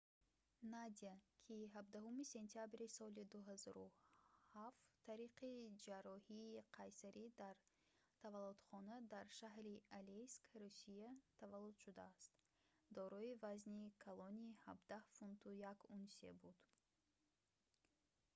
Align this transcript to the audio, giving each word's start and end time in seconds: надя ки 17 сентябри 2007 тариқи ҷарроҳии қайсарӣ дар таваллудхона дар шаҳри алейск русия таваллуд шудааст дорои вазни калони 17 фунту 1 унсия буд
надя 0.73 1.15
ки 1.45 1.55
17 1.67 2.25
сентябри 2.35 2.85
2007 2.87 4.71
тариқи 5.07 5.51
ҷарроҳии 5.85 6.65
қайсарӣ 6.77 7.25
дар 7.41 7.55
таваллудхона 8.21 8.95
дар 9.13 9.25
шаҳри 9.39 9.75
алейск 9.99 10.43
русия 10.63 11.07
таваллуд 11.39 11.75
шудааст 11.83 12.29
дорои 12.97 13.33
вазни 13.43 13.83
калони 14.05 14.47
17 14.65 15.15
фунту 15.17 15.49
1 15.73 15.95
унсия 15.95 16.33
буд 16.41 16.57